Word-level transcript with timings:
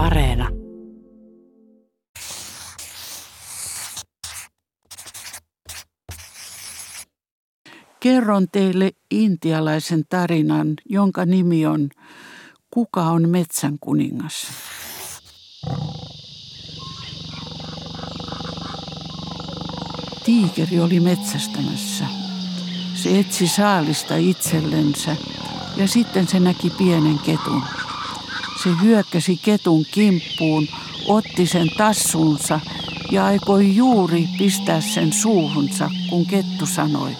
Areena. 0.00 0.48
Kerron 8.00 8.46
teille 8.52 8.90
intialaisen 9.10 10.02
tarinan, 10.08 10.74
jonka 10.88 11.24
nimi 11.24 11.66
on 11.66 11.88
Kuka 12.70 13.02
on 13.02 13.28
metsän 13.28 13.78
kuningas? 13.80 14.46
Tiikeri 20.24 20.80
oli 20.80 21.00
metsästämässä. 21.00 22.04
Se 22.94 23.18
etsi 23.18 23.48
saalista 23.48 24.16
itsellensä 24.16 25.16
ja 25.76 25.88
sitten 25.88 26.28
se 26.28 26.40
näki 26.40 26.70
pienen 26.70 27.18
ketun. 27.18 27.62
Se 28.64 28.70
hyökkäsi 28.82 29.40
ketun 29.42 29.84
kimppuun, 29.90 30.68
otti 31.06 31.46
sen 31.46 31.70
tassunsa 31.78 32.60
ja 33.10 33.24
aikoi 33.24 33.76
juuri 33.76 34.28
pistää 34.38 34.80
sen 34.80 35.12
suuhunsa, 35.12 35.90
kun 36.10 36.26
kettu 36.26 36.66
sanoi, 36.66 37.16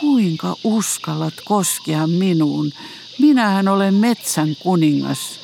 kuinka 0.00 0.56
uskallat 0.64 1.34
koskea 1.44 2.06
minuun, 2.06 2.72
minähän 3.18 3.68
olen 3.68 3.94
metsän 3.94 4.56
kuningas. 4.62 5.40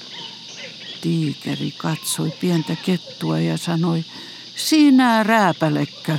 Tiikeri 1.01 1.71
katsoi 1.77 2.30
pientä 2.41 2.77
kettua 2.77 3.39
ja 3.39 3.59
sanoi, 3.59 4.05
sinä 4.57 5.23
rääpälekkö, 5.23 6.19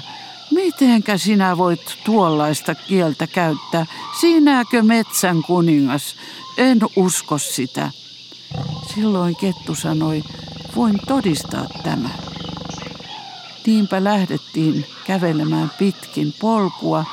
mitenkä 0.52 1.18
sinä 1.18 1.58
voit 1.58 1.98
tuollaista 2.04 2.76
kieltä 2.76 3.28
käyttää? 3.28 3.86
Sinäkö 4.22 4.84
metsän 4.84 5.44
kuningas? 5.44 6.16
En 6.58 6.80
usko 6.96 7.38
sitä. 7.38 7.92
Silloin 8.96 9.36
kettu 9.36 9.76
sanoi, 9.76 10.24
voin 10.76 11.00
todistaa 11.08 11.66
tämä. 11.84 12.10
Niinpä 13.66 14.04
lähdettiin 14.04 14.86
kävelemään 15.06 15.72
pitkin 15.80 16.34
polkua 16.42 17.06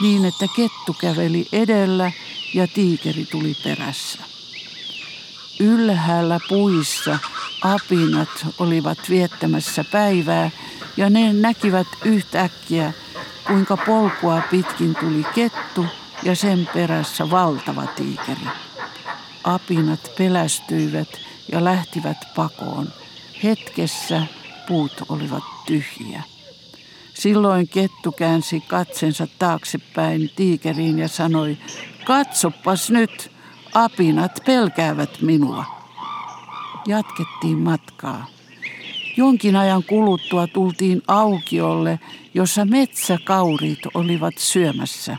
niin, 0.00 0.24
että 0.24 0.46
kettu 0.56 0.96
käveli 1.00 1.48
edellä 1.52 2.12
ja 2.54 2.66
tiikeri 2.74 3.26
tuli 3.26 3.56
perässä. 3.64 4.18
Ylhäällä 5.60 6.40
puissa 6.48 7.18
apinat 7.62 8.46
olivat 8.58 8.98
viettämässä 9.08 9.84
päivää 9.84 10.50
ja 10.96 11.10
ne 11.10 11.32
näkivät 11.32 11.86
yhtäkkiä, 12.04 12.92
kuinka 13.46 13.76
polkua 13.76 14.42
pitkin 14.50 14.94
tuli 14.94 15.24
kettu 15.34 15.86
ja 16.22 16.36
sen 16.36 16.68
perässä 16.74 17.30
valtava 17.30 17.86
tiikeri. 17.86 18.67
Apinat 19.48 20.12
pelästyivät 20.18 21.08
ja 21.52 21.64
lähtivät 21.64 22.16
pakoon. 22.36 22.88
Hetkessä 23.42 24.22
puut 24.66 24.92
olivat 25.08 25.42
tyhjiä. 25.66 26.22
Silloin 27.14 27.68
kettu 27.68 28.12
käänsi 28.12 28.60
katsensa 28.60 29.26
taaksepäin 29.38 30.30
tiikeriin 30.36 30.98
ja 30.98 31.08
sanoi, 31.08 31.58
katsopas 32.04 32.90
nyt, 32.90 33.30
apinat 33.74 34.42
pelkäävät 34.46 35.22
minua. 35.22 35.64
Jatkettiin 36.86 37.58
matkaa. 37.58 38.26
Jonkin 39.16 39.56
ajan 39.56 39.84
kuluttua 39.84 40.46
tultiin 40.46 41.02
aukiolle, 41.06 42.00
jossa 42.34 42.64
metsäkauriit 42.64 43.80
olivat 43.94 44.34
syömässä. 44.38 45.16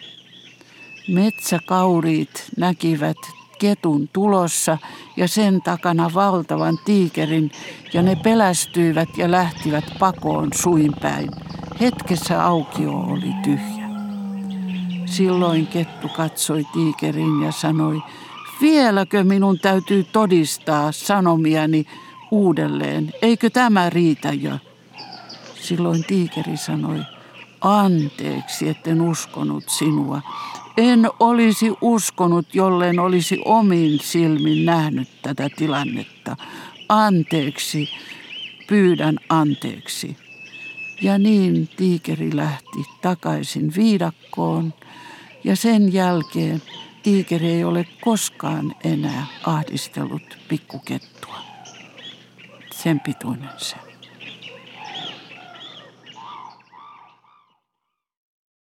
Metsäkauriit 1.07 2.45
näkivät 2.57 3.17
ketun 3.59 4.09
tulossa 4.13 4.77
ja 5.17 5.27
sen 5.27 5.61
takana 5.61 6.11
valtavan 6.13 6.79
tiikerin 6.85 7.51
ja 7.93 8.01
ne 8.01 8.15
pelästyivät 8.15 9.09
ja 9.17 9.31
lähtivät 9.31 9.85
pakoon 9.99 10.49
suinpäin. 10.55 11.29
Hetkessä 11.79 12.45
aukio 12.45 12.91
oli 12.91 13.33
tyhjä. 13.43 13.89
Silloin 15.05 15.67
kettu 15.67 16.07
katsoi 16.07 16.65
tiikerin 16.73 17.41
ja 17.41 17.51
sanoi, 17.51 18.01
vieläkö 18.61 19.23
minun 19.23 19.59
täytyy 19.59 20.03
todistaa 20.03 20.91
sanomiani 20.91 21.85
uudelleen, 22.31 23.13
eikö 23.21 23.49
tämä 23.49 23.89
riitä 23.89 24.33
jo? 24.33 24.51
Silloin 25.61 26.03
tiikeri 26.03 26.57
sanoi, 26.57 26.99
anteeksi, 27.61 28.69
etten 28.69 29.01
uskonut 29.01 29.63
sinua. 29.69 30.21
En 30.79 31.09
olisi 31.19 31.73
uskonut, 31.81 32.55
jollen 32.55 32.99
olisi 32.99 33.41
omin 33.45 33.99
silmin 33.99 34.65
nähnyt 34.65 35.07
tätä 35.21 35.49
tilannetta. 35.57 36.35
Anteeksi, 36.89 37.89
pyydän 38.67 39.17
anteeksi. 39.29 40.17
Ja 41.01 41.17
niin 41.17 41.69
tiikeri 41.77 42.35
lähti 42.35 42.85
takaisin 43.01 43.73
viidakkoon 43.75 44.73
ja 45.43 45.55
sen 45.55 45.93
jälkeen 45.93 46.61
tiikeri 47.03 47.47
ei 47.47 47.63
ole 47.63 47.85
koskaan 48.01 48.75
enää 48.83 49.25
ahdistellut 49.45 50.37
pikkukettua. 50.47 51.39
Sen 52.71 52.99
pituinen 52.99 53.49
se. 53.57 53.88